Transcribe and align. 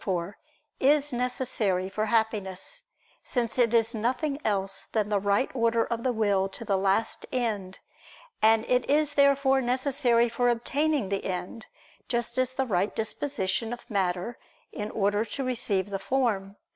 4), 0.03 0.35
is 0.79 1.13
necessary 1.13 1.87
for 1.87 2.05
Happiness; 2.05 2.85
since 3.23 3.59
it 3.59 3.71
is 3.71 3.93
nothing 3.93 4.39
else 4.43 4.87
than 4.93 5.09
the 5.09 5.19
right 5.19 5.51
order 5.53 5.85
of 5.85 6.01
the 6.01 6.11
will 6.11 6.49
to 6.49 6.65
the 6.65 6.75
last 6.75 7.23
end; 7.31 7.77
and 8.41 8.65
it 8.67 8.89
is 8.89 9.13
therefore 9.13 9.61
necessary 9.61 10.27
for 10.27 10.49
obtaining 10.49 11.09
the 11.09 11.25
end, 11.25 11.67
just 12.07 12.39
as 12.39 12.53
the 12.53 12.65
right 12.65 12.95
disposition 12.95 13.71
of 13.71 13.87
matter, 13.91 14.39
in 14.71 14.89
order 14.89 15.23
to 15.23 15.43
receive 15.43 15.91
the 15.91 15.99
form. 15.99 16.55